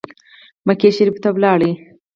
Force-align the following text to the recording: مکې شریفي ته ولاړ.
مکې 0.67 0.89
شریفي 0.95 1.19
ته 1.23 1.29
ولاړ. 1.35 1.61